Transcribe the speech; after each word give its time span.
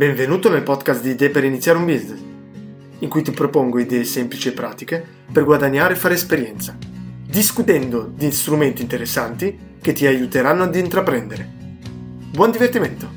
Benvenuto 0.00 0.48
nel 0.48 0.62
podcast 0.62 1.02
di 1.02 1.10
Idee 1.10 1.28
per 1.28 1.44
iniziare 1.44 1.76
un 1.76 1.84
business, 1.84 2.20
in 3.00 3.08
cui 3.10 3.20
ti 3.20 3.32
propongo 3.32 3.78
idee 3.78 4.04
semplici 4.04 4.48
e 4.48 4.52
pratiche 4.52 5.04
per 5.30 5.44
guadagnare 5.44 5.92
e 5.92 5.96
fare 5.98 6.14
esperienza, 6.14 6.74
discutendo 7.26 8.10
di 8.10 8.32
strumenti 8.32 8.80
interessanti 8.80 9.76
che 9.78 9.92
ti 9.92 10.06
aiuteranno 10.06 10.62
ad 10.62 10.74
intraprendere. 10.74 11.46
Buon 12.32 12.50
divertimento! 12.50 13.10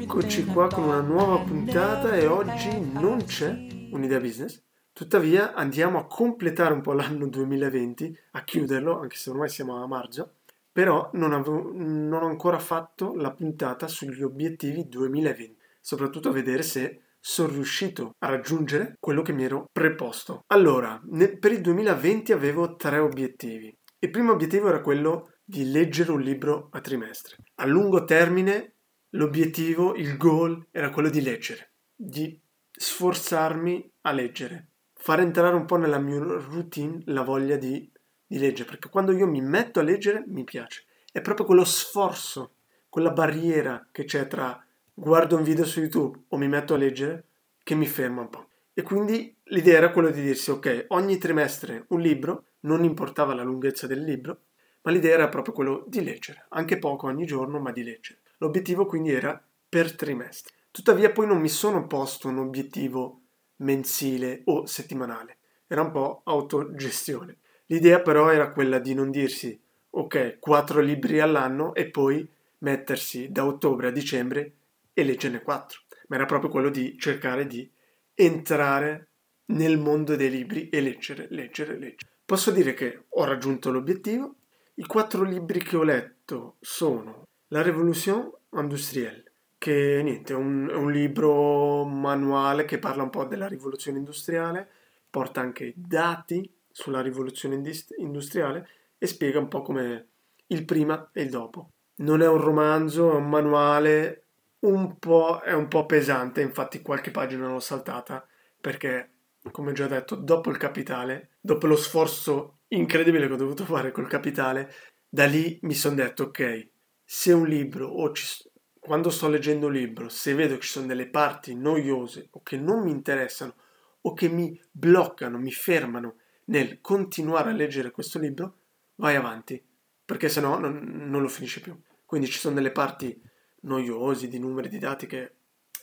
Eccoci 0.00 0.44
qua 0.46 0.66
con 0.66 0.82
una 0.82 1.00
nuova 1.00 1.38
puntata 1.38 2.16
e 2.16 2.26
oggi 2.26 2.90
non 2.92 3.24
c'è 3.24 3.56
un'idea 3.92 4.18
business, 4.18 4.60
Tuttavia 4.94 5.54
andiamo 5.54 5.98
a 5.98 6.06
completare 6.06 6.74
un 6.74 6.82
po' 6.82 6.92
l'anno 6.92 7.26
2020, 7.26 8.18
a 8.32 8.44
chiuderlo, 8.44 9.00
anche 9.00 9.16
se 9.16 9.30
ormai 9.30 9.48
siamo 9.48 9.82
a 9.82 9.86
marzo, 9.86 10.34
però 10.70 11.08
non, 11.14 11.32
avevo, 11.32 11.72
non 11.74 12.22
ho 12.22 12.26
ancora 12.26 12.58
fatto 12.58 13.14
la 13.14 13.32
puntata 13.32 13.88
sugli 13.88 14.22
obiettivi 14.22 14.86
2020, 14.88 15.56
soprattutto 15.80 16.28
a 16.28 16.32
vedere 16.32 16.62
se 16.62 17.04
sono 17.18 17.52
riuscito 17.52 18.16
a 18.18 18.28
raggiungere 18.28 18.96
quello 19.00 19.22
che 19.22 19.32
mi 19.32 19.44
ero 19.44 19.66
preposto. 19.72 20.44
Allora, 20.48 21.00
nel, 21.06 21.38
per 21.38 21.52
il 21.52 21.62
2020 21.62 22.32
avevo 22.32 22.76
tre 22.76 22.98
obiettivi. 22.98 23.74
Il 23.98 24.10
primo 24.10 24.32
obiettivo 24.32 24.68
era 24.68 24.82
quello 24.82 25.32
di 25.42 25.70
leggere 25.70 26.12
un 26.12 26.20
libro 26.20 26.68
a 26.70 26.80
trimestre. 26.80 27.36
A 27.56 27.66
lungo 27.66 28.04
termine 28.04 28.74
l'obiettivo, 29.10 29.94
il 29.94 30.18
goal 30.18 30.66
era 30.70 30.90
quello 30.90 31.08
di 31.08 31.22
leggere, 31.22 31.72
di 31.94 32.38
sforzarmi 32.70 33.90
a 34.02 34.12
leggere 34.12 34.71
far 35.02 35.18
entrare 35.18 35.56
un 35.56 35.64
po' 35.64 35.74
nella 35.74 35.98
mia 35.98 36.20
routine 36.20 37.02
la 37.06 37.22
voglia 37.22 37.56
di, 37.56 37.90
di 38.24 38.38
leggere, 38.38 38.68
perché 38.68 38.88
quando 38.88 39.10
io 39.10 39.26
mi 39.26 39.40
metto 39.40 39.80
a 39.80 39.82
leggere 39.82 40.22
mi 40.28 40.44
piace. 40.44 40.84
È 41.10 41.20
proprio 41.20 41.44
quello 41.44 41.64
sforzo, 41.64 42.52
quella 42.88 43.10
barriera 43.10 43.88
che 43.90 44.04
c'è 44.04 44.28
tra 44.28 44.64
guardo 44.94 45.36
un 45.36 45.42
video 45.42 45.64
su 45.64 45.80
YouTube 45.80 46.20
o 46.28 46.36
mi 46.36 46.46
metto 46.46 46.74
a 46.74 46.76
leggere 46.76 47.24
che 47.64 47.74
mi 47.74 47.86
ferma 47.86 48.20
un 48.20 48.30
po'. 48.30 48.46
E 48.74 48.82
quindi 48.82 49.34
l'idea 49.46 49.78
era 49.78 49.90
quella 49.90 50.10
di 50.10 50.22
dirsi, 50.22 50.52
ok, 50.52 50.84
ogni 50.90 51.18
trimestre 51.18 51.84
un 51.88 52.00
libro, 52.00 52.44
non 52.60 52.84
importava 52.84 53.34
la 53.34 53.42
lunghezza 53.42 53.88
del 53.88 54.04
libro, 54.04 54.42
ma 54.82 54.92
l'idea 54.92 55.14
era 55.14 55.28
proprio 55.28 55.52
quello 55.52 55.84
di 55.88 56.04
leggere, 56.04 56.46
anche 56.50 56.78
poco 56.78 57.08
ogni 57.08 57.26
giorno, 57.26 57.58
ma 57.58 57.72
di 57.72 57.82
leggere. 57.82 58.20
L'obiettivo 58.38 58.86
quindi 58.86 59.10
era 59.10 59.42
per 59.68 59.96
trimestre. 59.96 60.54
Tuttavia 60.70 61.10
poi 61.10 61.26
non 61.26 61.40
mi 61.40 61.48
sono 61.48 61.88
posto 61.88 62.28
un 62.28 62.38
obiettivo 62.38 63.21
mensile 63.62 64.42
o 64.44 64.66
settimanale. 64.66 65.38
Era 65.66 65.82
un 65.82 65.90
po' 65.90 66.20
autogestione. 66.24 67.38
L'idea 67.66 68.00
però 68.00 68.30
era 68.30 68.52
quella 68.52 68.78
di 68.78 68.94
non 68.94 69.10
dirsi 69.10 69.58
ok, 69.90 70.38
quattro 70.38 70.80
libri 70.80 71.20
all'anno 71.20 71.74
e 71.74 71.90
poi 71.90 72.26
mettersi 72.58 73.30
da 73.30 73.44
ottobre 73.44 73.88
a 73.88 73.90
dicembre 73.90 74.52
e 74.92 75.04
leggerne 75.04 75.42
quattro, 75.42 75.80
ma 76.08 76.16
era 76.16 76.26
proprio 76.26 76.50
quello 76.50 76.68
di 76.68 76.96
cercare 76.98 77.46
di 77.46 77.68
entrare 78.14 79.08
nel 79.46 79.78
mondo 79.78 80.16
dei 80.16 80.30
libri 80.30 80.68
e 80.68 80.80
leggere, 80.80 81.26
leggere, 81.30 81.78
leggere. 81.78 82.10
Posso 82.24 82.50
dire 82.50 82.74
che 82.74 83.04
ho 83.08 83.24
raggiunto 83.24 83.70
l'obiettivo. 83.70 84.36
I 84.74 84.86
quattro 84.86 85.22
libri 85.22 85.62
che 85.62 85.76
ho 85.76 85.82
letto 85.82 86.56
sono 86.60 87.26
La 87.48 87.62
Révolution 87.62 88.30
industrielle, 88.52 89.31
che 89.62 90.00
niente, 90.02 90.32
è 90.32 90.36
un, 90.36 90.68
un, 90.74 90.90
libro 90.90 91.84
manuale 91.84 92.64
che 92.64 92.80
parla 92.80 93.04
un 93.04 93.10
po' 93.10 93.26
della 93.26 93.46
rivoluzione 93.46 93.98
industriale, 93.98 94.68
porta 95.08 95.40
anche 95.40 95.72
dati 95.76 96.52
sulla 96.68 97.00
rivoluzione 97.00 97.62
industriale 97.98 98.68
e 98.98 99.06
spiega 99.06 99.38
un 99.38 99.46
po' 99.46 99.62
come 99.62 100.08
il 100.48 100.64
prima 100.64 101.10
e 101.12 101.22
il 101.22 101.30
dopo. 101.30 101.68
Non 101.98 102.22
è 102.22 102.26
un 102.26 102.40
romanzo, 102.40 103.12
è 103.12 103.14
un 103.14 103.28
manuale, 103.28 104.24
un 104.62 104.98
po', 104.98 105.38
è 105.38 105.52
un 105.52 105.68
po' 105.68 105.86
pesante, 105.86 106.40
infatti 106.40 106.82
qualche 106.82 107.12
pagina 107.12 107.46
l'ho 107.46 107.60
saltata 107.60 108.26
perché, 108.60 109.10
come 109.52 109.72
già 109.74 109.86
detto, 109.86 110.16
dopo 110.16 110.50
il 110.50 110.56
capitale, 110.56 111.36
dopo 111.40 111.68
lo 111.68 111.76
sforzo 111.76 112.62
incredibile 112.68 113.28
che 113.28 113.34
ho 113.34 113.36
dovuto 113.36 113.64
fare 113.64 113.92
col 113.92 114.08
capitale, 114.08 114.72
da 115.08 115.26
lì 115.26 115.56
mi 115.62 115.74
sono 115.74 115.94
detto 115.94 116.24
ok, 116.24 116.70
se 117.04 117.32
un 117.32 117.46
libro 117.46 117.86
o 117.86 118.10
ci, 118.10 118.50
quando 118.84 119.10
sto 119.10 119.28
leggendo 119.28 119.66
un 119.66 119.74
libro, 119.74 120.08
se 120.08 120.34
vedo 120.34 120.56
che 120.56 120.62
ci 120.62 120.70
sono 120.70 120.88
delle 120.88 121.06
parti 121.06 121.54
noiose 121.54 122.26
o 122.32 122.42
che 122.42 122.56
non 122.56 122.82
mi 122.82 122.90
interessano 122.90 123.54
o 124.00 124.12
che 124.12 124.28
mi 124.28 124.60
bloccano, 124.72 125.38
mi 125.38 125.52
fermano 125.52 126.16
nel 126.46 126.80
continuare 126.80 127.50
a 127.50 127.52
leggere 127.52 127.92
questo 127.92 128.18
libro, 128.18 128.56
vai 128.96 129.14
avanti, 129.14 129.64
perché 130.04 130.28
sennò 130.28 130.58
non, 130.58 130.80
non 130.82 131.22
lo 131.22 131.28
finisce 131.28 131.60
più. 131.60 131.80
Quindi 132.04 132.26
ci 132.26 132.40
sono 132.40 132.56
delle 132.56 132.72
parti 132.72 133.16
noiose, 133.60 134.26
di 134.26 134.40
numeri, 134.40 134.68
di 134.68 134.78
dati 134.78 135.06
che 135.06 135.32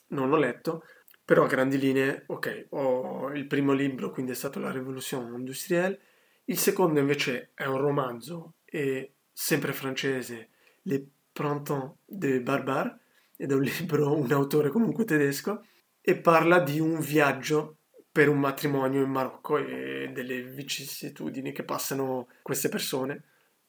non 0.07 0.33
ho 0.33 0.35
letto, 0.35 0.83
però 1.23 1.45
a 1.45 1.47
grandi 1.47 1.77
linee, 1.79 2.25
ok, 2.27 2.65
ho 2.71 3.31
il 3.31 3.47
primo 3.47 3.71
libro, 3.71 4.11
quindi 4.11 4.33
è 4.33 4.35
stato 4.35 4.59
La 4.59 4.71
Révolution 4.71 5.33
industrielle, 5.37 6.01
il 6.43 6.57
secondo 6.57 6.99
invece 6.99 7.51
è 7.53 7.63
un 7.63 7.77
romanzo, 7.77 8.55
e 8.65 9.13
sempre 9.31 9.71
francese, 9.71 10.49
Le 10.81 11.07
Printemps 11.39 11.93
de 12.05 12.41
Barbar, 12.41 12.99
ed 13.37 13.51
è 13.51 13.55
un 13.55 13.63
libro, 13.79 14.13
un 14.13 14.31
autore 14.33 14.69
comunque 14.69 15.05
tedesco, 15.05 15.63
e 16.01 16.17
parla 16.17 16.59
di 16.59 16.81
un 16.81 16.99
viaggio 16.99 17.77
per 18.11 18.27
un 18.27 18.39
matrimonio 18.39 19.01
in 19.03 19.09
Marocco 19.09 19.57
e 19.57 20.09
delle 20.13 20.41
vicissitudini 20.41 21.53
che 21.53 21.63
passano 21.63 22.27
queste 22.41 22.67
persone. 22.67 23.23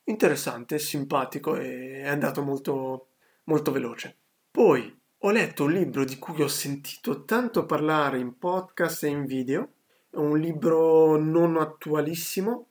Interessante, 0.05 0.81
simpatico 0.81 1.55
e 1.57 2.01
è 2.01 2.09
andato 2.09 2.43
molto, 2.43 3.09
molto 3.45 3.71
veloce. 3.71 4.17
Poi 4.51 4.99
ho 5.19 5.31
letto 5.31 5.65
un 5.65 5.73
libro 5.73 6.05
di 6.05 6.19
cui 6.19 6.43
ho 6.43 6.49
sentito 6.49 7.25
tanto 7.25 7.67
parlare 7.67 8.19
in 8.19 8.37
podcast 8.37 9.05
e 9.05 9.09
in 9.09 9.27
video, 9.27 9.75
è 10.11 10.17
un 10.17 10.41
libro 10.41 11.17
non 11.17 11.57
attualissimo, 11.57 12.71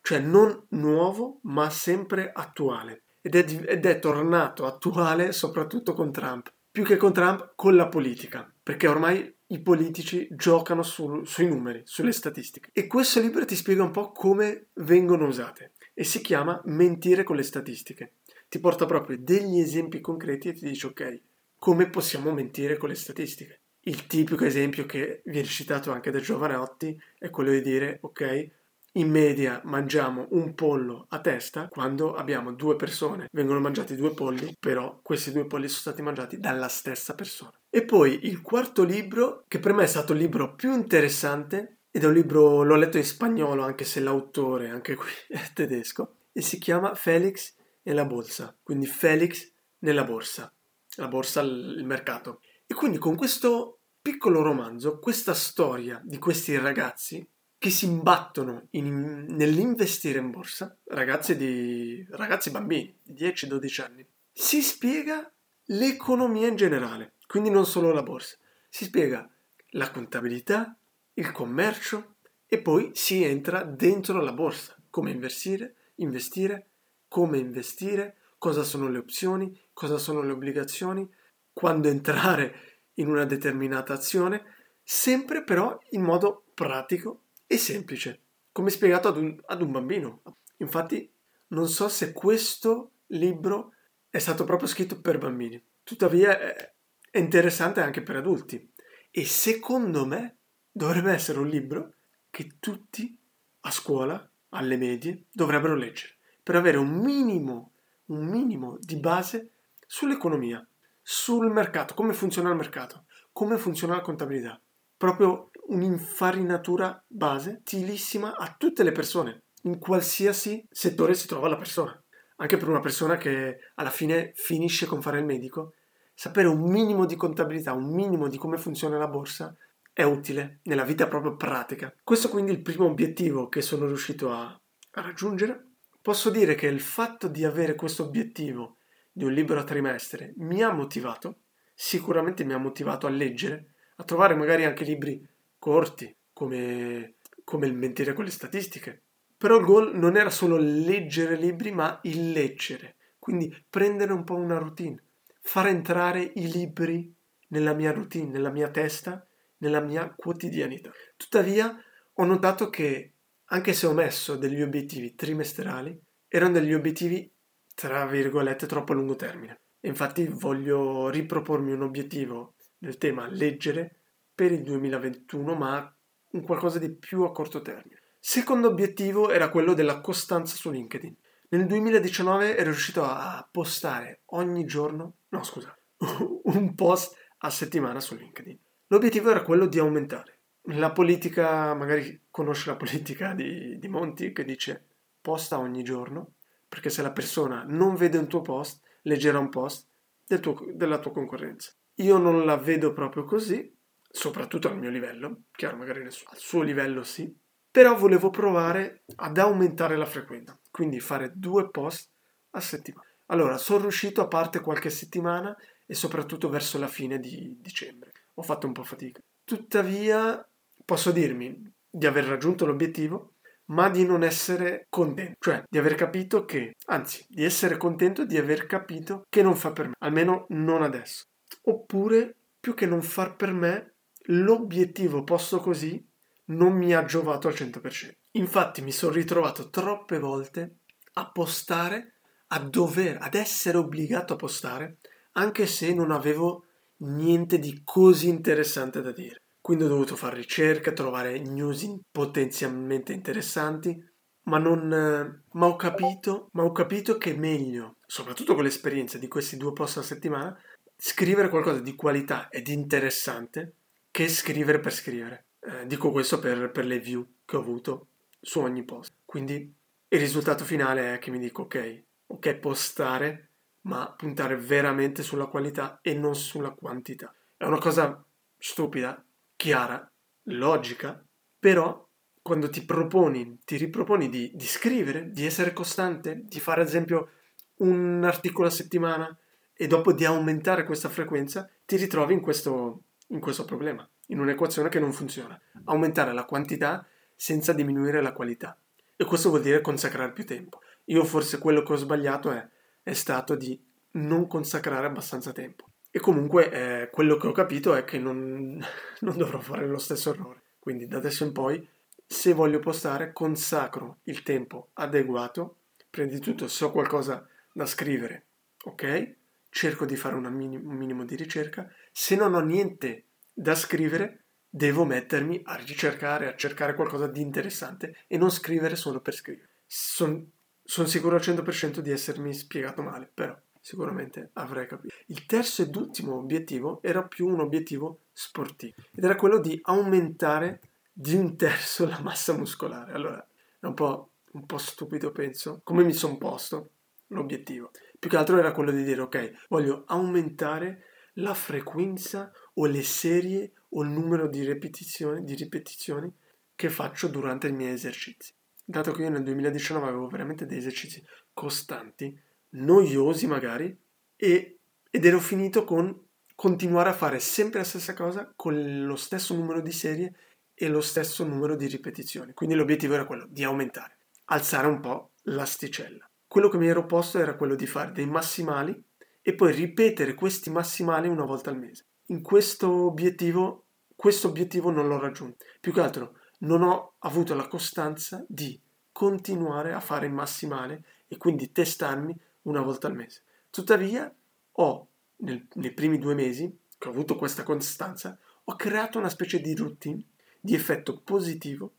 cioè 0.00 0.18
non 0.18 0.64
nuovo, 0.70 1.38
ma 1.42 1.70
sempre 1.70 2.32
attuale 2.34 3.02
ed 3.22 3.34
è, 3.36 3.70
ed 3.72 3.86
è 3.86 3.98
tornato 3.98 4.66
attuale 4.66 5.32
soprattutto 5.32 5.94
con 5.94 6.12
Trump. 6.12 6.52
Più 6.70 6.84
che 6.84 6.96
con 6.96 7.12
Trump, 7.12 7.52
con 7.54 7.76
la 7.76 7.88
politica, 7.88 8.50
perché 8.62 8.88
ormai 8.88 9.34
i 9.48 9.60
politici 9.60 10.26
giocano 10.30 10.82
su, 10.82 11.24
sui 11.24 11.46
numeri, 11.46 11.82
sulle 11.84 12.12
statistiche. 12.12 12.70
E 12.72 12.86
questo 12.86 13.20
libro 13.20 13.44
ti 13.44 13.54
spiega 13.54 13.82
un 13.82 13.90
po' 13.90 14.12
come 14.12 14.68
vengono 14.74 15.26
usate 15.26 15.72
e 15.94 16.04
si 16.04 16.20
chiama 16.20 16.60
Mentire 16.64 17.22
con 17.22 17.36
le 17.36 17.42
statistiche. 17.42 18.14
Ti 18.48 18.58
porta 18.58 18.86
proprio 18.86 19.18
degli 19.18 19.60
esempi 19.60 20.00
concreti 20.00 20.48
e 20.48 20.52
ti 20.54 20.66
dice 20.66 20.86
ok, 20.88 21.20
come 21.58 21.88
possiamo 21.88 22.32
mentire 22.32 22.76
con 22.76 22.88
le 22.88 22.94
statistiche? 22.94 23.60
Il 23.80 24.06
tipico 24.06 24.44
esempio 24.44 24.86
che 24.86 25.22
viene 25.26 25.46
citato 25.46 25.92
anche 25.92 26.10
da 26.10 26.20
Giovanotti 26.20 27.00
è 27.18 27.30
quello 27.30 27.50
di 27.50 27.60
dire 27.60 27.98
ok, 28.00 28.50
in 28.92 29.10
media 29.10 29.60
mangiamo 29.64 30.26
un 30.30 30.54
pollo 30.54 31.06
a 31.08 31.20
testa 31.20 31.68
quando 31.68 32.14
abbiamo 32.14 32.52
due 32.52 32.76
persone. 32.76 33.28
Vengono 33.32 33.60
mangiati 33.60 33.96
due 33.96 34.12
polli, 34.12 34.54
però 34.58 35.00
questi 35.02 35.32
due 35.32 35.46
polli 35.46 35.68
sono 35.68 35.80
stati 35.80 36.02
mangiati 36.02 36.38
dalla 36.38 36.68
stessa 36.68 37.14
persona. 37.14 37.52
E 37.70 37.84
poi 37.84 38.26
il 38.26 38.42
quarto 38.42 38.84
libro, 38.84 39.44
che 39.48 39.58
per 39.58 39.72
me 39.72 39.84
è 39.84 39.86
stato 39.86 40.12
il 40.12 40.18
libro 40.18 40.54
più 40.54 40.74
interessante, 40.74 41.78
ed 41.90 42.04
è 42.04 42.06
un 42.06 42.12
libro, 42.12 42.62
l'ho 42.62 42.76
letto 42.76 42.96
in 42.96 43.04
spagnolo, 43.04 43.62
anche 43.62 43.84
se 43.84 44.00
l'autore, 44.00 44.68
anche 44.68 44.94
qui, 44.94 45.10
è 45.28 45.40
tedesco, 45.54 46.16
e 46.32 46.42
si 46.42 46.58
chiama 46.58 46.94
Felix 46.94 47.54
e 47.82 47.92
la 47.92 48.04
borsa. 48.04 48.54
Quindi 48.62 48.86
Felix 48.86 49.50
nella 49.78 50.04
borsa. 50.04 50.52
La 50.96 51.08
borsa, 51.08 51.40
il 51.40 51.84
mercato. 51.86 52.40
E 52.66 52.74
quindi 52.74 52.98
con 52.98 53.16
questo 53.16 53.78
piccolo 54.02 54.42
romanzo, 54.42 54.98
questa 54.98 55.32
storia 55.32 56.00
di 56.04 56.18
questi 56.18 56.56
ragazzi 56.58 57.26
che 57.62 57.70
si 57.70 57.84
imbattono 57.84 58.66
in, 58.70 59.24
nell'investire 59.28 60.18
in 60.18 60.32
borsa, 60.32 60.76
ragazzi, 60.86 61.36
di, 61.36 62.04
ragazzi 62.10 62.50
bambini 62.50 62.98
di 63.04 63.12
10-12 63.12 63.82
anni, 63.82 64.04
si 64.32 64.60
spiega 64.60 65.32
l'economia 65.66 66.48
in 66.48 66.56
generale, 66.56 67.12
quindi 67.28 67.50
non 67.50 67.64
solo 67.64 67.92
la 67.92 68.02
borsa, 68.02 68.36
si 68.68 68.86
spiega 68.86 69.30
la 69.74 69.92
contabilità, 69.92 70.76
il 71.14 71.30
commercio 71.30 72.16
e 72.48 72.58
poi 72.58 72.90
si 72.94 73.22
entra 73.22 73.62
dentro 73.62 74.20
la 74.20 74.32
borsa, 74.32 74.76
come 74.90 75.12
investire, 75.12 75.92
investire, 75.96 76.70
come 77.06 77.38
investire, 77.38 78.16
cosa 78.38 78.64
sono 78.64 78.88
le 78.88 78.98
opzioni, 78.98 79.56
cosa 79.72 79.98
sono 79.98 80.20
le 80.22 80.32
obbligazioni, 80.32 81.08
quando 81.52 81.86
entrare 81.86 82.80
in 82.94 83.06
una 83.06 83.24
determinata 83.24 83.92
azione, 83.92 84.42
sempre 84.82 85.44
però 85.44 85.78
in 85.90 86.02
modo 86.02 86.46
pratico 86.54 87.20
e 87.52 87.58
semplice, 87.58 88.20
come 88.50 88.70
spiegato 88.70 89.08
ad 89.08 89.18
un, 89.18 89.38
ad 89.44 89.60
un 89.60 89.70
bambino. 89.70 90.22
Infatti 90.58 91.12
non 91.48 91.68
so 91.68 91.88
se 91.88 92.12
questo 92.12 92.92
libro 93.08 93.74
è 94.08 94.18
stato 94.18 94.44
proprio 94.44 94.68
scritto 94.68 95.00
per 95.00 95.18
bambini, 95.18 95.62
tuttavia 95.82 96.38
è, 96.38 96.72
è 97.10 97.18
interessante 97.18 97.80
anche 97.80 98.02
per 98.02 98.16
adulti 98.16 98.70
e 99.10 99.24
secondo 99.26 100.06
me 100.06 100.36
dovrebbe 100.70 101.12
essere 101.12 101.40
un 101.40 101.48
libro 101.48 101.94
che 102.30 102.56
tutti 102.58 103.14
a 103.60 103.70
scuola, 103.70 104.30
alle 104.50 104.76
medie, 104.78 105.24
dovrebbero 105.30 105.74
leggere, 105.74 106.16
per 106.42 106.56
avere 106.56 106.78
un 106.78 106.88
minimo, 106.88 107.72
un 108.06 108.24
minimo 108.26 108.78
di 108.80 108.96
base 108.96 109.50
sull'economia, 109.86 110.66
sul 111.02 111.50
mercato, 111.50 111.92
come 111.92 112.14
funziona 112.14 112.48
il 112.48 112.56
mercato, 112.56 113.04
come 113.30 113.58
funziona 113.58 113.96
la 113.96 114.00
contabilità. 114.00 114.58
Proprio 114.96 115.50
un'infarinatura 115.68 117.04
base 117.06 117.58
utilissima 117.60 118.36
a 118.36 118.54
tutte 118.58 118.82
le 118.82 118.92
persone, 118.92 119.44
in 119.62 119.78
qualsiasi 119.78 120.66
settore 120.70 121.14
si 121.14 121.26
trova 121.26 121.48
la 121.48 121.56
persona. 121.56 121.96
Anche 122.36 122.56
per 122.56 122.68
una 122.68 122.80
persona 122.80 123.16
che 123.16 123.58
alla 123.74 123.90
fine 123.90 124.32
finisce 124.34 124.86
con 124.86 125.00
fare 125.00 125.18
il 125.18 125.24
medico, 125.24 125.74
sapere 126.14 126.48
un 126.48 126.60
minimo 126.60 127.06
di 127.06 127.16
contabilità, 127.16 127.72
un 127.72 127.92
minimo 127.94 128.28
di 128.28 128.36
come 128.36 128.58
funziona 128.58 128.98
la 128.98 129.08
borsa 129.08 129.54
è 129.92 130.02
utile 130.02 130.60
nella 130.64 130.84
vita 130.84 131.06
proprio 131.06 131.36
pratica. 131.36 131.94
Questo 132.02 132.28
quindi 132.28 132.50
è 132.50 132.54
il 132.54 132.62
primo 132.62 132.86
obiettivo 132.86 133.48
che 133.48 133.60
sono 133.60 133.86
riuscito 133.86 134.32
a, 134.32 134.58
raggiungere. 134.94 135.68
Posso 136.00 136.30
dire 136.30 136.54
che 136.54 136.66
il 136.66 136.80
fatto 136.80 137.28
di 137.28 137.44
avere 137.44 137.74
questo 137.74 138.04
obiettivo 138.04 138.78
di 139.12 139.24
un 139.24 139.32
libro 139.32 139.58
a 139.58 139.64
trimestre 139.64 140.32
mi 140.38 140.62
ha 140.62 140.72
motivato, 140.72 141.42
sicuramente 141.74 142.44
mi 142.44 142.52
ha 142.52 142.58
motivato 142.58 143.06
a 143.06 143.10
leggere, 143.10 143.74
a 143.96 144.04
trovare 144.04 144.34
magari 144.34 144.64
anche 144.64 144.84
libri 144.84 145.24
corti, 145.62 146.12
come, 146.32 147.18
come 147.44 147.68
il 147.68 147.74
mentire 147.74 148.14
con 148.14 148.24
le 148.24 148.32
statistiche. 148.32 149.02
Però 149.38 149.58
il 149.58 149.64
goal 149.64 149.96
non 149.96 150.16
era 150.16 150.28
solo 150.28 150.56
leggere 150.56 151.36
libri, 151.36 151.70
ma 151.70 152.00
il 152.02 152.32
leggere, 152.32 152.96
quindi 153.16 153.54
prendere 153.70 154.12
un 154.12 154.24
po' 154.24 154.34
una 154.34 154.58
routine, 154.58 155.00
far 155.40 155.68
entrare 155.68 156.32
i 156.34 156.50
libri 156.50 157.14
nella 157.50 157.74
mia 157.74 157.92
routine, 157.92 158.32
nella 158.32 158.50
mia 158.50 158.70
testa, 158.70 159.24
nella 159.58 159.78
mia 159.78 160.12
quotidianità. 160.16 160.90
Tuttavia 161.16 161.80
ho 162.14 162.24
notato 162.24 162.68
che, 162.68 163.12
anche 163.46 163.72
se 163.72 163.86
ho 163.86 163.92
messo 163.92 164.34
degli 164.34 164.62
obiettivi 164.62 165.14
trimestrali, 165.14 165.96
erano 166.26 166.54
degli 166.54 166.74
obiettivi 166.74 167.32
tra 167.72 168.04
virgolette 168.06 168.66
troppo 168.66 168.92
a 168.92 168.94
lungo 168.96 169.14
termine. 169.14 169.60
infatti 169.82 170.26
voglio 170.26 171.08
ripropormi 171.08 171.72
un 171.72 171.82
obiettivo 171.82 172.54
nel 172.78 172.98
tema 172.98 173.28
leggere 173.28 174.01
per 174.42 174.50
il 174.50 174.64
2021, 174.64 175.54
ma 175.54 175.96
un 176.32 176.42
qualcosa 176.42 176.80
di 176.80 176.92
più 176.92 177.22
a 177.22 177.30
corto 177.30 177.62
termine. 177.62 178.00
Secondo 178.18 178.66
obiettivo 178.66 179.30
era 179.30 179.50
quello 179.50 179.72
della 179.72 180.00
costanza 180.00 180.56
su 180.56 180.68
LinkedIn. 180.68 181.14
Nel 181.50 181.66
2019 181.66 182.56
ero 182.56 182.70
riuscito 182.70 183.04
a 183.04 183.46
postare 183.48 184.22
ogni 184.30 184.64
giorno, 184.64 185.18
no 185.28 185.44
scusa, 185.44 185.72
un 186.42 186.74
post 186.74 187.16
a 187.38 187.50
settimana 187.50 188.00
su 188.00 188.16
LinkedIn. 188.16 188.58
L'obiettivo 188.88 189.30
era 189.30 189.44
quello 189.44 189.66
di 189.66 189.78
aumentare. 189.78 190.40
La 190.72 190.90
politica, 190.90 191.72
magari 191.74 192.22
conosce 192.28 192.70
la 192.70 192.76
politica 192.76 193.34
di, 193.34 193.78
di 193.78 193.88
Monti 193.88 194.32
che 194.32 194.44
dice 194.44 194.86
posta 195.20 195.60
ogni 195.60 195.84
giorno 195.84 196.32
perché 196.68 196.90
se 196.90 197.02
la 197.02 197.12
persona 197.12 197.64
non 197.68 197.94
vede 197.94 198.18
un 198.18 198.26
tuo 198.26 198.40
post, 198.40 198.82
leggerà 199.02 199.38
un 199.38 199.50
post 199.50 199.86
del 200.26 200.40
tuo, 200.40 200.64
della 200.72 200.98
tua 200.98 201.12
concorrenza. 201.12 201.70
Io 201.96 202.18
non 202.18 202.44
la 202.44 202.56
vedo 202.56 202.92
proprio 202.92 203.22
così, 203.22 203.72
soprattutto 204.12 204.68
al 204.68 204.78
mio 204.78 204.90
livello, 204.90 205.44
chiaro, 205.50 205.76
magari 205.76 206.04
al 206.04 206.12
suo 206.12 206.62
livello 206.62 207.02
sì, 207.02 207.34
però 207.70 207.96
volevo 207.96 208.30
provare 208.30 209.04
ad 209.16 209.38
aumentare 209.38 209.96
la 209.96 210.06
frequenza, 210.06 210.58
quindi 210.70 211.00
fare 211.00 211.32
due 211.34 211.70
post 211.70 212.10
a 212.50 212.60
settimana. 212.60 213.08
Allora, 213.26 213.56
sono 213.56 213.82
riuscito 213.82 214.20
a 214.20 214.28
parte 214.28 214.60
qualche 214.60 214.90
settimana 214.90 215.56
e 215.86 215.94
soprattutto 215.94 216.50
verso 216.50 216.78
la 216.78 216.88
fine 216.88 217.18
di 217.18 217.56
dicembre. 217.58 218.12
Ho 218.34 218.42
fatto 218.42 218.66
un 218.66 218.74
po' 218.74 218.84
fatica. 218.84 219.20
Tuttavia, 219.42 220.46
posso 220.84 221.10
dirmi 221.10 221.72
di 221.88 222.06
aver 222.06 222.24
raggiunto 222.24 222.66
l'obiettivo 222.66 223.32
ma 223.66 223.88
di 223.88 224.04
non 224.04 224.22
essere 224.22 224.86
contento, 224.90 225.36
cioè 225.38 225.62
di 225.66 225.78
aver 225.78 225.94
capito 225.94 226.44
che, 226.44 226.74
anzi, 226.86 227.24
di 227.28 227.44
essere 227.44 227.76
contento 227.76 228.24
di 228.24 228.36
aver 228.36 228.66
capito 228.66 229.24
che 229.28 229.42
non 229.42 229.56
fa 229.56 229.72
per 229.72 229.86
me, 229.86 229.94
almeno 230.00 230.46
non 230.50 230.82
adesso. 230.82 231.24
Oppure, 231.62 232.36
più 232.60 232.74
che 232.74 232.86
non 232.86 233.02
far 233.02 233.34
per 233.36 233.52
me, 233.52 233.91
l'obiettivo 234.26 235.24
posto 235.24 235.58
così 235.60 236.04
non 236.46 236.74
mi 236.74 236.94
ha 236.94 237.04
giovato 237.04 237.48
al 237.48 237.54
100%. 237.54 238.12
Infatti 238.32 238.82
mi 238.82 238.92
sono 238.92 239.12
ritrovato 239.12 239.70
troppe 239.70 240.18
volte 240.18 240.78
a 241.14 241.30
postare, 241.30 242.14
a 242.48 242.58
dover, 242.60 243.18
ad 243.20 243.34
essere 243.34 243.78
obbligato 243.78 244.34
a 244.34 244.36
postare, 244.36 244.98
anche 245.32 245.66
se 245.66 245.92
non 245.94 246.10
avevo 246.10 246.64
niente 246.98 247.58
di 247.58 247.82
così 247.84 248.28
interessante 248.28 249.02
da 249.02 249.12
dire. 249.12 249.42
Quindi 249.60 249.84
ho 249.84 249.88
dovuto 249.88 250.16
fare 250.16 250.36
ricerca, 250.36 250.92
trovare 250.92 251.38
news 251.38 251.88
potenzialmente 252.10 253.12
interessanti, 253.12 253.96
ma, 254.44 254.58
non, 254.58 255.42
ma, 255.52 255.66
ho 255.66 255.76
capito, 255.76 256.48
ma 256.52 256.64
ho 256.64 256.72
capito 256.72 257.16
che 257.16 257.34
è 257.34 257.38
meglio, 257.38 257.96
soprattutto 258.06 258.54
con 258.54 258.64
l'esperienza 258.64 259.18
di 259.18 259.28
questi 259.28 259.56
due 259.56 259.72
post 259.72 259.98
a 259.98 260.02
settimana, 260.02 260.56
scrivere 260.96 261.48
qualcosa 261.48 261.80
di 261.80 261.94
qualità 261.94 262.48
ed 262.48 262.68
interessante 262.68 263.76
che 264.12 264.28
scrivere 264.28 264.78
per 264.78 264.92
scrivere. 264.92 265.46
Eh, 265.58 265.86
dico 265.86 266.12
questo 266.12 266.38
per, 266.38 266.70
per 266.70 266.84
le 266.84 267.00
view 267.00 267.26
che 267.44 267.56
ho 267.56 267.60
avuto 267.60 268.08
su 268.40 268.60
ogni 268.60 268.84
post. 268.84 269.14
Quindi 269.24 269.74
il 270.08 270.18
risultato 270.18 270.64
finale 270.64 271.14
è 271.14 271.18
che 271.18 271.30
mi 271.30 271.38
dico 271.38 271.62
ok, 271.62 272.02
ok 272.26 272.54
postare, 272.56 273.48
ma 273.82 274.12
puntare 274.12 274.56
veramente 274.56 275.22
sulla 275.22 275.46
qualità 275.46 275.98
e 276.02 276.14
non 276.14 276.36
sulla 276.36 276.70
quantità. 276.70 277.34
È 277.56 277.64
una 277.64 277.78
cosa 277.78 278.24
stupida, 278.58 279.24
chiara, 279.56 280.08
logica, 280.44 281.24
però 281.58 282.06
quando 282.42 282.68
ti 282.68 282.84
proponi, 282.84 283.60
ti 283.64 283.76
riproponi 283.76 284.28
di, 284.28 284.50
di 284.54 284.66
scrivere, 284.66 285.30
di 285.30 285.46
essere 285.46 285.72
costante, 285.72 286.42
di 286.44 286.60
fare 286.60 286.82
ad 286.82 286.88
esempio 286.88 287.30
un 287.76 288.22
articolo 288.24 288.68
a 288.68 288.70
settimana 288.70 289.36
e 289.72 289.86
dopo 289.86 290.12
di 290.12 290.24
aumentare 290.24 290.84
questa 290.84 291.08
frequenza, 291.08 291.68
ti 291.86 291.96
ritrovi 291.96 292.34
in 292.34 292.40
questo, 292.40 293.04
in 293.32 293.40
questo 293.40 293.64
problema, 293.64 294.08
in 294.26 294.40
un'equazione 294.40 294.88
che 294.88 295.00
non 295.00 295.12
funziona. 295.12 295.60
Aumentare 295.84 296.32
la 296.32 296.44
quantità 296.44 297.06
senza 297.34 297.72
diminuire 297.72 298.22
la 298.22 298.32
qualità. 298.32 298.76
E 299.16 299.24
questo 299.24 299.48
vuol 299.48 299.62
dire 299.62 299.80
consacrare 299.80 300.32
più 300.32 300.44
tempo. 300.44 300.80
Io 301.06 301.24
forse 301.24 301.58
quello 301.58 301.82
che 301.82 301.92
ho 301.92 301.96
sbagliato 301.96 302.50
è, 302.50 302.66
è 303.02 303.12
stato 303.12 303.56
di 303.56 303.80
non 304.12 304.46
consacrare 304.46 305.06
abbastanza 305.06 305.52
tempo. 305.52 305.86
E 306.10 306.20
comunque 306.20 306.70
eh, 306.70 307.10
quello 307.10 307.36
che 307.36 307.46
ho 307.46 307.52
capito 307.52 307.94
è 307.94 308.04
che 308.04 308.18
non, 308.18 308.78
non 309.20 309.36
dovrò 309.36 309.60
fare 309.60 309.86
lo 309.86 309.98
stesso 309.98 310.30
errore. 310.30 310.60
Quindi 310.78 311.06
da 311.06 311.16
adesso 311.16 311.44
in 311.44 311.52
poi, 311.52 311.88
se 312.26 312.52
voglio 312.52 312.80
postare, 312.80 313.32
consacro 313.32 314.18
il 314.24 314.42
tempo 314.42 314.90
adeguato. 314.94 315.76
Prima 316.10 316.28
di 316.28 316.40
tutto, 316.40 316.68
se 316.68 316.84
ho 316.84 316.90
qualcosa 316.90 317.46
da 317.72 317.86
scrivere, 317.86 318.44
ok? 318.84 319.34
Cerco 319.70 320.04
di 320.04 320.16
fare 320.16 320.36
minim- 320.36 320.84
un 320.84 320.96
minimo 320.96 321.24
di 321.24 321.34
ricerca. 321.34 321.90
Se 322.12 322.36
non 322.36 322.54
ho 322.54 322.60
niente 322.60 323.24
da 323.52 323.74
scrivere, 323.74 324.44
devo 324.68 325.04
mettermi 325.04 325.60
a 325.64 325.76
ricercare, 325.76 326.46
a 326.46 326.54
cercare 326.54 326.94
qualcosa 326.94 327.26
di 327.26 327.40
interessante 327.40 328.24
e 328.26 328.36
non 328.36 328.50
scrivere 328.50 328.96
solo 328.96 329.20
per 329.20 329.34
scrivere. 329.34 329.68
Sono 329.86 330.46
son 330.84 331.06
sicuro 331.06 331.36
al 331.36 331.40
100% 331.40 332.00
di 332.00 332.10
essermi 332.10 332.52
spiegato 332.52 333.02
male, 333.02 333.30
però 333.32 333.56
sicuramente 333.80 334.50
avrei 334.54 334.86
capito. 334.86 335.14
Il 335.26 335.46
terzo 335.46 335.82
ed 335.82 335.94
ultimo 335.94 336.36
obiettivo 336.36 337.00
era 337.02 337.22
più 337.22 337.46
un 337.46 337.60
obiettivo 337.60 338.24
sportivo 338.32 338.94
ed 339.12 339.24
era 339.24 339.36
quello 339.36 339.58
di 339.58 339.78
aumentare 339.84 340.80
di 341.12 341.34
un 341.34 341.56
terzo 341.56 342.06
la 342.06 342.20
massa 342.20 342.56
muscolare. 342.56 343.12
Allora, 343.12 343.46
è 343.80 343.86
un 343.86 343.94
po', 343.94 344.30
un 344.52 344.66
po 344.66 344.78
stupido, 344.78 345.30
penso, 345.30 345.80
come 345.84 346.04
mi 346.04 346.12
sono 346.12 346.36
posto 346.36 346.90
l'obiettivo. 347.28 347.90
Più 348.18 348.28
che 348.28 348.36
altro 348.36 348.58
era 348.58 348.72
quello 348.72 348.90
di 348.90 349.04
dire, 349.04 349.20
ok, 349.20 349.66
voglio 349.68 350.04
aumentare 350.06 351.04
la 351.34 351.54
frequenza 351.54 352.50
o 352.74 352.86
le 352.86 353.02
serie 353.02 353.72
o 353.90 354.02
il 354.02 354.10
numero 354.10 354.48
di 354.48 354.64
ripetizioni, 354.64 355.44
di 355.44 355.54
ripetizioni 355.54 356.32
che 356.74 356.90
faccio 356.90 357.28
durante 357.28 357.68
i 357.68 357.72
miei 357.72 357.92
esercizi. 357.92 358.54
Dato 358.84 359.12
che 359.12 359.22
io 359.22 359.30
nel 359.30 359.42
2019 359.42 360.08
avevo 360.08 360.26
veramente 360.26 360.66
dei 360.66 360.78
esercizi 360.78 361.24
costanti, 361.52 362.36
noiosi 362.70 363.46
magari, 363.46 363.96
e, 364.36 364.78
ed 365.10 365.24
ero 365.24 365.38
finito 365.38 365.84
con 365.84 366.26
continuare 366.54 367.10
a 367.10 367.14
fare 367.14 367.38
sempre 367.38 367.80
la 367.80 367.84
stessa 367.84 368.14
cosa 368.14 368.52
con 368.54 369.04
lo 369.04 369.16
stesso 369.16 369.54
numero 369.54 369.80
di 369.80 369.92
serie 369.92 370.34
e 370.74 370.88
lo 370.88 371.00
stesso 371.00 371.44
numero 371.44 371.76
di 371.76 371.86
ripetizioni. 371.86 372.52
Quindi 372.52 372.74
l'obiettivo 372.74 373.14
era 373.14 373.26
quello 373.26 373.46
di 373.48 373.62
aumentare, 373.62 374.18
alzare 374.46 374.86
un 374.86 375.00
po' 375.00 375.30
l'asticella. 375.44 376.28
Quello 376.46 376.68
che 376.68 376.78
mi 376.78 376.88
ero 376.88 377.06
posto 377.06 377.38
era 377.38 377.56
quello 377.56 377.74
di 377.74 377.86
fare 377.86 378.12
dei 378.12 378.26
massimali 378.26 379.00
e 379.42 379.54
poi 379.54 379.72
ripetere 379.72 380.34
questi 380.34 380.70
massimali 380.70 381.28
una 381.28 381.44
volta 381.44 381.70
al 381.70 381.78
mese. 381.78 382.06
In 382.26 382.42
questo 382.42 382.88
obiettivo, 383.06 383.84
questo 384.14 384.48
obiettivo 384.48 384.90
non 384.90 385.08
l'ho 385.08 385.18
raggiunto. 385.18 385.64
Più 385.80 385.92
che 385.92 386.00
altro 386.00 386.38
non 386.58 386.82
ho 386.82 387.14
avuto 387.20 387.54
la 387.54 387.66
costanza 387.66 388.44
di 388.48 388.80
continuare 389.10 389.92
a 389.92 390.00
fare 390.00 390.26
il 390.26 390.32
massimale 390.32 391.04
e 391.26 391.36
quindi 391.36 391.72
testarmi 391.72 392.34
una 392.62 392.80
volta 392.80 393.08
al 393.08 393.14
mese. 393.14 393.42
Tuttavia, 393.68 394.32
ho 394.72 395.08
nel, 395.38 395.66
nei 395.74 395.92
primi 395.92 396.18
due 396.18 396.34
mesi 396.34 396.78
che 396.96 397.08
ho 397.08 397.10
avuto 397.10 397.36
questa 397.36 397.64
costanza, 397.64 398.38
ho 398.64 398.76
creato 398.76 399.18
una 399.18 399.28
specie 399.28 399.60
di 399.60 399.74
routine 399.74 400.24
di 400.60 400.74
effetto 400.74 401.20
positivo 401.24 401.94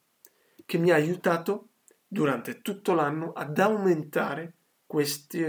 che 0.65 0.77
mi 0.77 0.91
ha 0.91 0.95
aiutato 0.95 1.67
durante 2.07 2.61
tutto 2.61 2.93
l'anno 2.93 3.33
ad 3.33 3.59
aumentare 3.59 4.53
questi, 4.93 5.43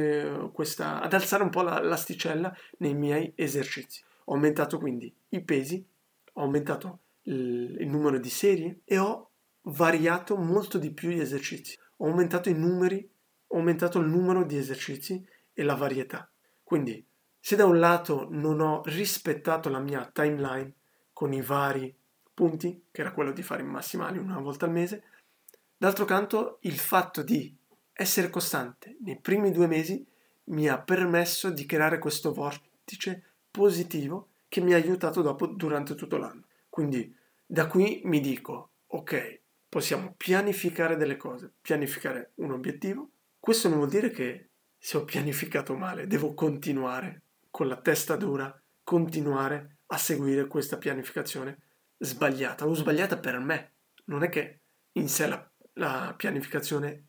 questa, 0.55 1.03
ad 1.03 1.13
alzare 1.13 1.43
un 1.43 1.51
po' 1.51 1.61
la, 1.61 1.79
l'asticella 1.79 2.51
nei 2.79 2.95
miei 2.95 3.31
esercizi. 3.35 4.03
Ho 4.25 4.33
aumentato 4.33 4.79
quindi 4.79 5.15
i 5.29 5.43
pesi, 5.43 5.87
ho 6.33 6.41
aumentato 6.41 7.01
il, 7.25 7.77
il 7.79 7.87
numero 7.87 8.19
di 8.19 8.31
serie 8.31 8.81
e 8.87 8.97
ho 8.97 9.33
variato 9.65 10.37
molto 10.37 10.79
di 10.79 10.91
più 10.93 11.11
gli 11.11 11.21
esercizi. 11.21 11.79
Ho 11.99 12.07
aumentato 12.07 12.49
i 12.49 12.55
numeri, 12.55 13.07
ho 13.49 13.59
aumentato 13.59 13.99
il 13.99 14.07
numero 14.07 14.45
di 14.45 14.57
esercizi 14.57 15.23
e 15.53 15.63
la 15.63 15.75
varietà. 15.75 16.27
Quindi, 16.63 17.07
se 17.39 17.55
da 17.55 17.67
un 17.67 17.79
lato 17.79 18.27
non 18.31 18.61
ho 18.61 18.81
rispettato 18.87 19.69
la 19.69 19.79
mia 19.79 20.11
timeline 20.11 20.73
con 21.13 21.35
i 21.35 21.43
vari 21.43 21.95
punti, 22.33 22.85
che 22.91 23.03
era 23.03 23.13
quello 23.13 23.33
di 23.33 23.43
fare 23.43 23.61
i 23.61 23.67
massimali 23.67 24.17
una 24.17 24.39
volta 24.39 24.65
al 24.65 24.73
mese, 24.73 25.03
d'altro 25.77 26.07
canto 26.07 26.57
il 26.63 26.79
fatto 26.79 27.23
di 27.23 27.55
essere 27.95 28.29
costante 28.29 28.97
nei 29.01 29.19
primi 29.21 29.53
due 29.53 29.69
mesi 29.69 30.05
mi 30.47 30.69
ha 30.69 30.81
permesso 30.81 31.51
di 31.51 31.65
creare 31.65 31.99
questo 31.99 32.33
vortice 32.33 33.23
positivo 33.51 34.31
che 34.49 34.61
mi 34.61 34.73
ha 34.75 34.77
aiutato 34.77 35.23
dopo 35.23 35.47
durante 35.47 35.95
tutto 35.95 36.17
l'anno. 36.17 36.45
Quindi 36.69 37.15
da 37.47 37.67
qui 37.67 38.01
mi 38.05 38.21
dico, 38.21 38.71
ok, 38.89 39.41
possiamo 39.69 40.13
pianificare 40.17 40.97
delle 40.97 41.17
cose, 41.17 41.53
pianificare 41.61 42.33
un 42.37 42.51
obiettivo. 42.51 43.11
Questo 43.39 43.69
non 43.69 43.79
vuol 43.79 43.91
dire 43.91 44.11
che 44.11 44.49
se 44.77 44.97
ho 44.97 45.05
pianificato 45.05 45.75
male 45.77 46.07
devo 46.07 46.35
continuare 46.35 47.23
con 47.51 47.69
la 47.69 47.81
testa 47.81 48.17
dura, 48.17 48.61
continuare 48.83 49.79
a 49.87 49.97
seguire 49.97 50.47
questa 50.47 50.77
pianificazione 50.77 51.59
sbagliata 51.99 52.67
o 52.67 52.75
sbagliata 52.75 53.19
per 53.19 53.39
me. 53.39 53.73
Non 54.07 54.25
è 54.25 54.29
che 54.29 54.61
in 54.93 55.09
sé 55.09 55.27
la, 55.27 55.51
la 55.75 56.15
pianificazione 56.17 57.05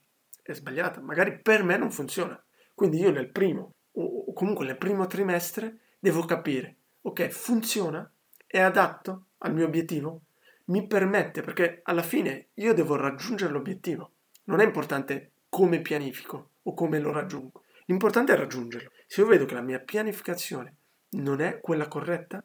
è 0.51 0.55
sbagliata, 0.55 1.01
magari 1.01 1.39
per 1.41 1.63
me 1.63 1.77
non 1.77 1.91
funziona. 1.91 2.41
Quindi 2.73 2.99
io 2.99 3.11
nel 3.11 3.31
primo 3.31 3.73
o 3.93 4.33
comunque 4.33 4.65
nel 4.65 4.77
primo 4.77 5.07
trimestre 5.07 5.79
devo 5.99 6.25
capire, 6.25 6.77
ok, 7.01 7.27
funziona, 7.29 8.09
è 8.45 8.59
adatto 8.59 9.27
al 9.39 9.53
mio 9.53 9.65
obiettivo, 9.65 10.21
mi 10.65 10.85
permette, 10.87 11.41
perché 11.41 11.81
alla 11.83 12.01
fine 12.01 12.49
io 12.55 12.73
devo 12.73 12.95
raggiungere 12.95 13.51
l'obiettivo. 13.51 14.13
Non 14.45 14.59
è 14.59 14.65
importante 14.65 15.31
come 15.49 15.81
pianifico 15.81 16.51
o 16.63 16.73
come 16.73 16.99
lo 16.99 17.11
raggiungo. 17.11 17.63
L'importante 17.85 18.33
è 18.33 18.35
raggiungerlo. 18.35 18.91
Se 19.07 19.21
io 19.21 19.27
vedo 19.27 19.45
che 19.45 19.53
la 19.53 19.61
mia 19.61 19.79
pianificazione 19.79 20.75
non 21.11 21.39
è 21.39 21.59
quella 21.59 21.87
corretta, 21.87 22.43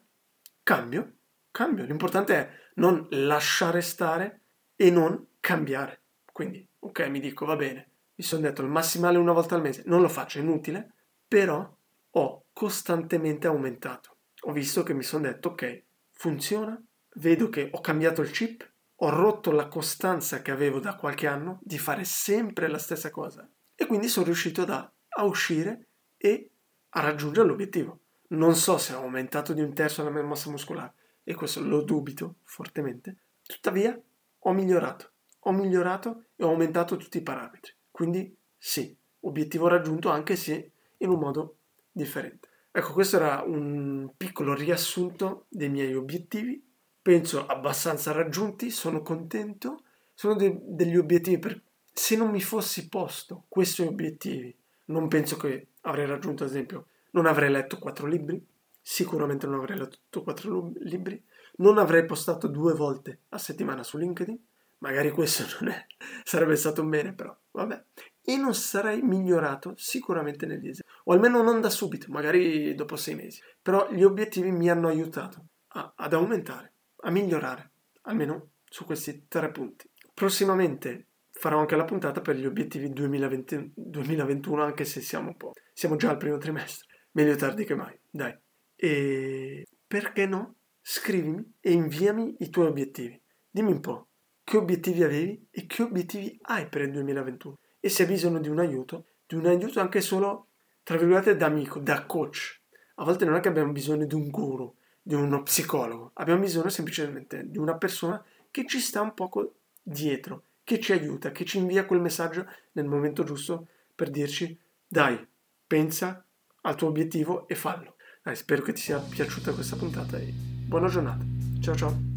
cambio, 0.63 1.13
cambio. 1.51 1.85
L'importante 1.85 2.35
è 2.35 2.49
non 2.75 3.07
lasciare 3.09 3.81
stare 3.81 4.41
e 4.75 4.89
non 4.91 5.27
cambiare. 5.39 6.01
Quindi, 6.31 6.65
ok, 6.79 7.07
mi 7.09 7.19
dico, 7.19 7.45
va 7.45 7.55
bene, 7.55 7.90
mi 8.21 8.27
sono 8.27 8.43
detto 8.43 8.61
il 8.61 8.67
massimale 8.67 9.17
una 9.17 9.31
volta 9.31 9.55
al 9.55 9.61
mese, 9.61 9.81
non 9.87 9.99
lo 9.99 10.07
faccio, 10.07 10.37
è 10.37 10.43
inutile, 10.43 10.93
però 11.27 11.67
ho 12.11 12.43
costantemente 12.53 13.47
aumentato. 13.47 14.17
Ho 14.41 14.51
visto 14.51 14.83
che 14.83 14.93
mi 14.93 15.01
sono 15.01 15.23
detto, 15.23 15.49
ok, 15.49 15.83
funziona, 16.11 16.79
vedo 17.15 17.49
che 17.49 17.69
ho 17.71 17.81
cambiato 17.81 18.21
il 18.21 18.29
chip, 18.29 18.69
ho 18.93 19.09
rotto 19.09 19.49
la 19.51 19.67
costanza 19.67 20.43
che 20.43 20.51
avevo 20.51 20.79
da 20.79 20.95
qualche 20.95 21.25
anno 21.25 21.57
di 21.63 21.79
fare 21.79 22.03
sempre 22.03 22.67
la 22.67 22.77
stessa 22.77 23.09
cosa 23.09 23.49
e 23.73 23.87
quindi 23.87 24.07
sono 24.07 24.27
riuscito 24.27 24.65
da, 24.65 24.91
a 25.09 25.23
uscire 25.23 25.87
e 26.17 26.51
a 26.89 26.99
raggiungere 26.99 27.47
l'obiettivo. 27.47 28.01
Non 28.27 28.53
so 28.53 28.77
se 28.77 28.93
ho 28.93 29.01
aumentato 29.01 29.53
di 29.53 29.61
un 29.61 29.73
terzo 29.73 30.03
la 30.03 30.11
mia 30.11 30.21
massa 30.21 30.51
muscolare 30.51 30.93
e 31.23 31.33
questo 31.33 31.59
lo 31.63 31.81
dubito 31.81 32.35
fortemente, 32.43 33.17
tuttavia 33.41 33.99
ho 34.37 34.53
migliorato, 34.53 35.09
ho 35.39 35.51
migliorato 35.51 36.25
e 36.35 36.43
ho 36.43 36.49
aumentato 36.49 36.97
tutti 36.97 37.17
i 37.17 37.23
parametri. 37.23 37.79
Quindi 38.01 38.35
sì, 38.57 38.97
obiettivo 39.19 39.67
raggiunto 39.67 40.09
anche 40.09 40.35
se 40.35 40.71
in 40.97 41.09
un 41.09 41.19
modo 41.19 41.57
differente. 41.91 42.49
Ecco, 42.71 42.93
questo 42.93 43.17
era 43.17 43.43
un 43.45 44.13
piccolo 44.17 44.55
riassunto 44.55 45.45
dei 45.49 45.69
miei 45.69 45.93
obiettivi, 45.93 46.67
penso 46.99 47.45
abbastanza 47.45 48.11
raggiunti, 48.11 48.71
sono 48.71 49.03
contento, 49.03 49.83
sono 50.15 50.33
de- 50.33 50.61
degli 50.63 50.97
obiettivi 50.97 51.37
per... 51.37 51.61
Se 51.93 52.15
non 52.15 52.31
mi 52.31 52.41
fossi 52.41 52.89
posto 52.89 53.45
questi 53.47 53.83
obiettivi, 53.83 54.57
non 54.85 55.07
penso 55.07 55.37
che 55.37 55.67
avrei 55.81 56.07
raggiunto, 56.07 56.41
ad 56.41 56.49
esempio, 56.49 56.87
non 57.11 57.27
avrei 57.27 57.51
letto 57.51 57.77
quattro 57.77 58.07
libri, 58.07 58.43
sicuramente 58.81 59.45
non 59.45 59.59
avrei 59.59 59.77
letto 59.77 60.23
quattro 60.23 60.71
libri, 60.79 61.23
non 61.57 61.77
avrei 61.77 62.03
postato 62.07 62.47
due 62.47 62.73
volte 62.73 63.19
a 63.29 63.37
settimana 63.37 63.83
su 63.83 63.99
LinkedIn, 63.99 64.39
magari 64.81 65.09
questo 65.11 65.43
non 65.59 65.71
è, 65.71 65.85
sarebbe 66.23 66.55
stato 66.55 66.81
un 66.81 66.89
bene, 66.89 67.13
però 67.13 67.35
vabbè. 67.51 67.83
E 68.23 68.37
non 68.37 68.53
sarei 68.53 69.01
migliorato 69.01 69.73
sicuramente 69.75 70.45
negli 70.45 70.69
esami, 70.69 70.87
o 71.05 71.13
almeno 71.13 71.41
non 71.41 71.59
da 71.59 71.69
subito, 71.69 72.11
magari 72.11 72.75
dopo 72.75 72.95
sei 72.95 73.15
mesi. 73.15 73.41
Però 73.61 73.91
gli 73.91 74.03
obiettivi 74.03 74.51
mi 74.51 74.69
hanno 74.69 74.87
aiutato 74.87 75.45
a, 75.69 75.93
ad 75.95 76.13
aumentare, 76.13 76.73
a 77.01 77.09
migliorare, 77.09 77.71
almeno 78.03 78.51
su 78.63 78.85
questi 78.85 79.25
tre 79.27 79.51
punti. 79.51 79.89
Prossimamente 80.13 81.07
farò 81.31 81.59
anche 81.59 81.75
la 81.75 81.85
puntata 81.85 82.21
per 82.21 82.35
gli 82.35 82.45
obiettivi 82.45 82.89
2020, 82.89 83.73
2021, 83.75 84.63
anche 84.63 84.85
se 84.85 85.01
siamo 85.01 85.29
un 85.29 85.37
po'. 85.37 85.53
Siamo 85.73 85.95
già 85.95 86.09
al 86.09 86.17
primo 86.17 86.37
trimestre. 86.37 86.87
Meglio 87.13 87.35
tardi 87.35 87.65
che 87.65 87.75
mai, 87.75 87.99
dai. 88.09 88.37
E 88.75 89.65
perché 89.87 90.25
no? 90.25 90.55
Scrivimi 90.79 91.57
e 91.59 91.71
inviami 91.71 92.35
i 92.39 92.49
tuoi 92.49 92.67
obiettivi. 92.67 93.19
Dimmi 93.49 93.71
un 93.71 93.79
po', 93.79 94.10
che 94.51 94.57
obiettivi 94.57 95.01
avevi 95.01 95.47
e 95.49 95.65
che 95.65 95.81
obiettivi 95.81 96.37
hai 96.41 96.67
per 96.67 96.81
il 96.81 96.91
2021 96.91 97.57
e 97.79 97.87
se 97.87 98.03
hai 98.03 98.09
bisogno 98.09 98.37
di 98.41 98.49
un 98.49 98.59
aiuto, 98.59 99.05
di 99.25 99.35
un 99.35 99.45
aiuto 99.45 99.79
anche 99.79 100.01
solo, 100.01 100.47
tra 100.83 100.97
virgolette, 100.97 101.37
da 101.37 101.45
amico, 101.45 101.79
da 101.79 102.05
coach. 102.05 102.59
A 102.95 103.05
volte 103.05 103.23
non 103.23 103.35
è 103.35 103.39
che 103.39 103.47
abbiamo 103.47 103.71
bisogno 103.71 104.05
di 104.05 104.13
un 104.13 104.29
guru, 104.29 104.75
di 105.01 105.13
uno 105.13 105.41
psicologo, 105.43 106.11
abbiamo 106.15 106.41
bisogno 106.41 106.67
semplicemente 106.67 107.49
di 107.49 107.57
una 107.57 107.77
persona 107.77 108.21
che 108.51 108.65
ci 108.67 108.81
sta 108.81 108.99
un 108.99 109.13
poco 109.13 109.53
dietro, 109.81 110.43
che 110.65 110.81
ci 110.81 110.91
aiuta, 110.91 111.31
che 111.31 111.45
ci 111.45 111.57
invia 111.57 111.85
quel 111.85 112.01
messaggio 112.01 112.45
nel 112.73 112.87
momento 112.87 113.23
giusto 113.23 113.67
per 113.95 114.09
dirci 114.09 114.59
dai, 114.85 115.25
pensa 115.65 116.25
al 116.63 116.75
tuo 116.75 116.89
obiettivo 116.89 117.47
e 117.47 117.55
fallo. 117.55 117.95
Dai, 118.21 118.35
spero 118.35 118.63
che 118.63 118.73
ti 118.73 118.81
sia 118.81 118.99
piaciuta 118.99 119.53
questa 119.53 119.77
puntata 119.77 120.17
e 120.17 120.29
buona 120.33 120.89
giornata. 120.89 121.23
Ciao 121.61 121.75
ciao. 121.75 122.10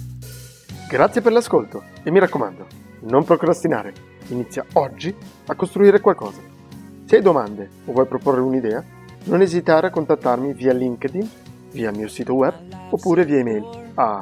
Grazie 0.88 1.20
per 1.20 1.32
l'ascolto 1.32 1.82
e 2.02 2.10
mi 2.10 2.18
raccomando, 2.18 2.66
non 3.00 3.24
procrastinare, 3.24 3.92
inizia 4.28 4.64
oggi 4.74 5.14
a 5.46 5.54
costruire 5.54 6.00
qualcosa. 6.00 6.40
Se 7.04 7.16
hai 7.16 7.22
domande 7.22 7.68
o 7.86 7.92
vuoi 7.92 8.06
proporre 8.06 8.40
un'idea, 8.40 8.82
non 9.24 9.40
esitare 9.40 9.88
a 9.88 9.90
contattarmi 9.90 10.52
via 10.52 10.72
LinkedIn, 10.72 11.28
via 11.72 11.90
il 11.90 11.96
mio 11.96 12.06
sito 12.08 12.34
web 12.34 12.54
oppure 12.90 13.24
via 13.24 13.38
email 13.38 13.64
a 13.94 14.20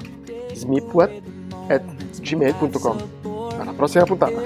smipweb.gmail.com. 0.52 2.96
Alla 3.58 3.72
prossima 3.72 4.04
puntata! 4.04 4.40